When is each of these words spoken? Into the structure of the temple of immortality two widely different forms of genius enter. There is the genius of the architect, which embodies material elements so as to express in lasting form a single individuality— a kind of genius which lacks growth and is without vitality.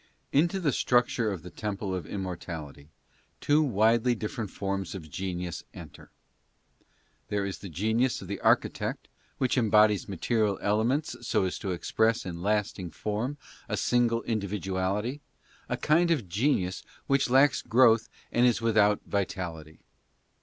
Into 0.31 0.59
the 0.59 0.71
structure 0.73 1.31
of 1.31 1.43
the 1.43 1.51
temple 1.51 1.93
of 1.93 2.07
immortality 2.07 2.89
two 3.39 3.61
widely 3.61 4.15
different 4.15 4.49
forms 4.49 4.95
of 4.95 5.11
genius 5.11 5.63
enter. 5.75 6.09
There 7.27 7.45
is 7.45 7.59
the 7.59 7.69
genius 7.69 8.19
of 8.19 8.27
the 8.27 8.39
architect, 8.39 9.09
which 9.37 9.59
embodies 9.59 10.09
material 10.09 10.57
elements 10.59 11.15
so 11.27 11.45
as 11.45 11.59
to 11.59 11.69
express 11.69 12.25
in 12.25 12.41
lasting 12.41 12.89
form 12.89 13.37
a 13.69 13.77
single 13.77 14.23
individuality— 14.23 15.21
a 15.69 15.77
kind 15.77 16.09
of 16.09 16.27
genius 16.27 16.81
which 17.05 17.29
lacks 17.29 17.61
growth 17.61 18.09
and 18.31 18.47
is 18.47 18.59
without 18.59 19.01
vitality. 19.05 19.81